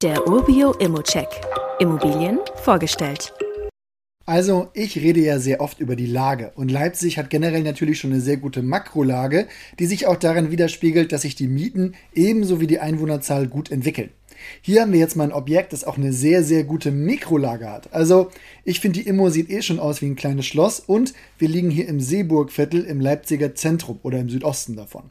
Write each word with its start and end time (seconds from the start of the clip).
Der 0.00 0.28
Urbio 0.28 0.74
Immocheck. 0.74 1.26
Immobilien 1.80 2.38
vorgestellt. 2.62 3.34
Also, 4.26 4.68
ich 4.72 4.96
rede 4.98 5.18
ja 5.18 5.40
sehr 5.40 5.60
oft 5.60 5.80
über 5.80 5.96
die 5.96 6.06
Lage 6.06 6.52
und 6.54 6.70
Leipzig 6.70 7.18
hat 7.18 7.30
generell 7.30 7.64
natürlich 7.64 7.98
schon 7.98 8.12
eine 8.12 8.20
sehr 8.20 8.36
gute 8.36 8.62
Makrolage, 8.62 9.48
die 9.80 9.86
sich 9.86 10.06
auch 10.06 10.14
darin 10.14 10.52
widerspiegelt, 10.52 11.10
dass 11.10 11.22
sich 11.22 11.34
die 11.34 11.48
Mieten 11.48 11.96
ebenso 12.14 12.60
wie 12.60 12.68
die 12.68 12.78
Einwohnerzahl 12.78 13.48
gut 13.48 13.72
entwickeln. 13.72 14.10
Hier 14.62 14.82
haben 14.82 14.92
wir 14.92 15.00
jetzt 15.00 15.16
mal 15.16 15.24
ein 15.24 15.32
Objekt, 15.32 15.72
das 15.72 15.82
auch 15.82 15.96
eine 15.96 16.12
sehr, 16.12 16.44
sehr 16.44 16.62
gute 16.62 16.92
Mikrolage 16.92 17.68
hat. 17.68 17.92
Also, 17.92 18.30
ich 18.62 18.78
finde, 18.78 19.00
die 19.00 19.08
Immo 19.08 19.30
sieht 19.30 19.50
eh 19.50 19.62
schon 19.62 19.80
aus 19.80 20.00
wie 20.00 20.06
ein 20.06 20.14
kleines 20.14 20.46
Schloss 20.46 20.78
und 20.78 21.12
wir 21.38 21.48
liegen 21.48 21.70
hier 21.70 21.88
im 21.88 21.98
Seeburgviertel 21.98 22.84
im 22.84 23.00
Leipziger 23.00 23.56
Zentrum 23.56 23.98
oder 24.04 24.20
im 24.20 24.30
Südosten 24.30 24.76
davon. 24.76 25.10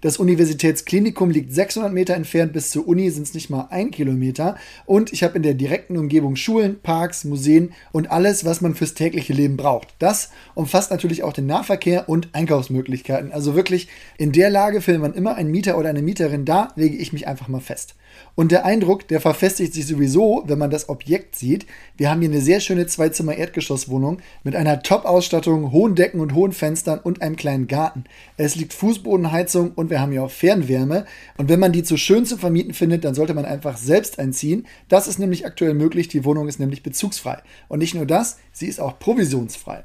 Das 0.00 0.16
Universitätsklinikum 0.16 1.30
liegt 1.30 1.52
600 1.52 1.92
Meter 1.92 2.14
entfernt, 2.14 2.52
bis 2.52 2.70
zur 2.70 2.86
Uni 2.86 3.10
sind 3.10 3.24
es 3.24 3.34
nicht 3.34 3.50
mal 3.50 3.68
ein 3.70 3.90
Kilometer. 3.90 4.56
Und 4.86 5.12
ich 5.12 5.22
habe 5.22 5.36
in 5.36 5.42
der 5.42 5.54
direkten 5.54 5.96
Umgebung 5.96 6.36
Schulen, 6.36 6.80
Parks, 6.80 7.24
Museen 7.24 7.72
und 7.92 8.10
alles, 8.10 8.44
was 8.44 8.60
man 8.60 8.74
fürs 8.74 8.94
tägliche 8.94 9.32
Leben 9.32 9.56
braucht. 9.56 9.88
Das 9.98 10.30
umfasst 10.54 10.90
natürlich 10.90 11.22
auch 11.22 11.32
den 11.32 11.46
Nahverkehr 11.46 12.08
und 12.08 12.28
Einkaufsmöglichkeiten. 12.32 13.32
Also 13.32 13.54
wirklich 13.54 13.88
in 14.16 14.32
der 14.32 14.50
Lage 14.50 14.80
findet 14.80 15.02
man 15.02 15.14
immer 15.14 15.36
einen 15.36 15.50
Mieter 15.50 15.78
oder 15.78 15.88
eine 15.88 16.02
Mieterin 16.02 16.44
da, 16.44 16.68
lege 16.76 16.96
ich 16.96 17.12
mich 17.12 17.26
einfach 17.26 17.48
mal 17.48 17.60
fest. 17.60 17.94
Und 18.34 18.52
der 18.52 18.64
Eindruck, 18.64 19.08
der 19.08 19.20
verfestigt 19.20 19.74
sich 19.74 19.86
sowieso, 19.86 20.44
wenn 20.46 20.58
man 20.58 20.70
das 20.70 20.88
Objekt 20.88 21.36
sieht. 21.36 21.66
Wir 21.96 22.10
haben 22.10 22.20
hier 22.20 22.30
eine 22.30 22.40
sehr 22.40 22.60
schöne 22.60 22.86
Zwei-Zimmer-Erdgeschosswohnung 22.86 24.18
mit 24.44 24.54
einer 24.54 24.82
Top-Ausstattung, 24.82 25.72
hohen 25.72 25.94
Decken 25.94 26.20
und 26.20 26.34
hohen 26.34 26.52
Fenstern 26.52 27.00
und 27.00 27.20
einem 27.20 27.36
kleinen 27.36 27.66
Garten. 27.66 28.04
Es 28.36 28.54
liegt 28.54 28.74
Fußbodenheizung 28.74 29.67
und 29.74 29.90
wir 29.90 30.00
haben 30.00 30.12
hier 30.12 30.22
auch 30.22 30.30
Fernwärme. 30.30 31.06
Und 31.36 31.48
wenn 31.48 31.60
man 31.60 31.72
die 31.72 31.82
zu 31.82 31.96
schön 31.96 32.24
zu 32.26 32.36
vermieten 32.36 32.74
findet, 32.74 33.04
dann 33.04 33.14
sollte 33.14 33.34
man 33.34 33.44
einfach 33.44 33.76
selbst 33.76 34.18
einziehen. 34.18 34.66
Das 34.88 35.08
ist 35.08 35.18
nämlich 35.18 35.46
aktuell 35.46 35.74
möglich. 35.74 36.08
Die 36.08 36.24
Wohnung 36.24 36.48
ist 36.48 36.60
nämlich 36.60 36.82
bezugsfrei. 36.82 37.42
Und 37.68 37.78
nicht 37.78 37.94
nur 37.94 38.06
das, 38.06 38.38
sie 38.52 38.66
ist 38.66 38.80
auch 38.80 38.98
provisionsfrei. 38.98 39.84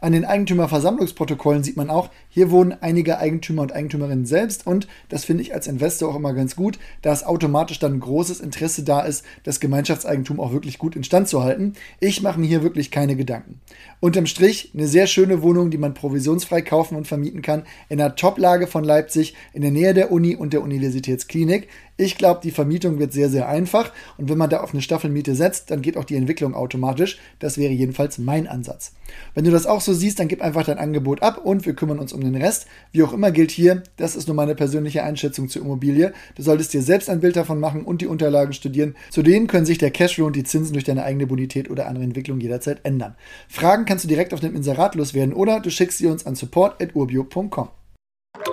An 0.00 0.12
den 0.12 0.24
Eigentümerversammlungsprotokollen 0.24 1.62
sieht 1.62 1.76
man 1.76 1.90
auch, 1.90 2.10
hier 2.28 2.50
wohnen 2.50 2.74
einige 2.80 3.18
Eigentümer 3.18 3.62
und 3.62 3.72
Eigentümerinnen 3.72 4.26
selbst 4.26 4.66
und 4.66 4.88
das 5.08 5.24
finde 5.24 5.42
ich 5.42 5.54
als 5.54 5.66
Investor 5.66 6.10
auch 6.10 6.16
immer 6.16 6.34
ganz 6.34 6.56
gut, 6.56 6.78
da 7.02 7.12
es 7.12 7.24
automatisch 7.24 7.78
dann 7.78 8.00
großes 8.00 8.40
Interesse 8.40 8.82
da 8.82 9.00
ist, 9.00 9.24
das 9.44 9.60
Gemeinschaftseigentum 9.60 10.40
auch 10.40 10.52
wirklich 10.52 10.78
gut 10.78 10.96
instand 10.96 11.28
zu 11.28 11.42
halten. 11.42 11.74
Ich 12.00 12.22
mache 12.22 12.40
mir 12.40 12.46
hier 12.46 12.62
wirklich 12.62 12.90
keine 12.90 13.16
Gedanken. 13.16 13.60
Unterm 14.00 14.26
Strich 14.26 14.72
eine 14.74 14.88
sehr 14.88 15.06
schöne 15.06 15.42
Wohnung, 15.42 15.70
die 15.70 15.78
man 15.78 15.94
provisionsfrei 15.94 16.62
kaufen 16.62 16.96
und 16.96 17.06
vermieten 17.06 17.42
kann, 17.42 17.64
in 17.88 18.00
einer 18.00 18.16
Toplage 18.16 18.66
von 18.66 18.84
Leipzig, 18.84 19.34
in 19.52 19.62
der 19.62 19.70
Nähe 19.70 19.94
der 19.94 20.10
Uni 20.10 20.34
und 20.34 20.52
der 20.52 20.62
Universitätsklinik. 20.62 21.68
Ich 22.02 22.18
glaube, 22.18 22.40
die 22.42 22.50
Vermietung 22.50 22.98
wird 22.98 23.12
sehr, 23.12 23.30
sehr 23.30 23.48
einfach 23.48 23.92
und 24.18 24.28
wenn 24.28 24.36
man 24.36 24.50
da 24.50 24.60
auf 24.60 24.72
eine 24.72 24.82
Staffelmiete 24.82 25.36
setzt, 25.36 25.70
dann 25.70 25.82
geht 25.82 25.96
auch 25.96 26.04
die 26.04 26.16
Entwicklung 26.16 26.52
automatisch. 26.52 27.18
Das 27.38 27.58
wäre 27.58 27.72
jedenfalls 27.72 28.18
mein 28.18 28.48
Ansatz. 28.48 28.92
Wenn 29.34 29.44
du 29.44 29.52
das 29.52 29.66
auch 29.66 29.80
so 29.80 29.94
siehst, 29.94 30.18
dann 30.18 30.26
gib 30.26 30.42
einfach 30.42 30.64
dein 30.64 30.78
Angebot 30.78 31.22
ab 31.22 31.38
und 31.44 31.64
wir 31.64 31.74
kümmern 31.74 32.00
uns 32.00 32.12
um 32.12 32.20
den 32.20 32.34
Rest. 32.34 32.66
Wie 32.90 33.04
auch 33.04 33.12
immer 33.12 33.30
gilt 33.30 33.52
hier, 33.52 33.84
das 33.96 34.16
ist 34.16 34.26
nur 34.26 34.34
meine 34.34 34.56
persönliche 34.56 35.04
Einschätzung 35.04 35.48
zur 35.48 35.62
Immobilie. 35.62 36.12
Du 36.34 36.42
solltest 36.42 36.74
dir 36.74 36.82
selbst 36.82 37.08
ein 37.08 37.20
Bild 37.20 37.36
davon 37.36 37.60
machen 37.60 37.84
und 37.84 38.00
die 38.00 38.08
Unterlagen 38.08 38.52
studieren. 38.52 38.96
Zudem 39.10 39.46
können 39.46 39.66
sich 39.66 39.78
der 39.78 39.92
Cashflow 39.92 40.26
und 40.26 40.34
die 40.34 40.44
Zinsen 40.44 40.72
durch 40.72 40.84
deine 40.84 41.04
eigene 41.04 41.28
Bonität 41.28 41.70
oder 41.70 41.86
andere 41.86 42.04
Entwicklung 42.04 42.40
jederzeit 42.40 42.80
ändern. 42.82 43.14
Fragen 43.48 43.84
kannst 43.84 44.04
du 44.04 44.08
direkt 44.08 44.34
auf 44.34 44.40
dem 44.40 44.56
Inserat 44.56 44.96
loswerden 44.96 45.34
oder 45.34 45.60
du 45.60 45.70
schickst 45.70 45.98
sie 45.98 46.08
uns 46.08 46.26
an 46.26 46.34
support.urbio.com. 46.34 47.68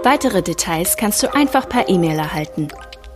Weitere 0.04 0.42
Details 0.42 0.96
kannst 0.98 1.24
du 1.24 1.34
einfach 1.34 1.68
per 1.68 1.90
E-Mail 1.90 2.18
erhalten. 2.18 2.68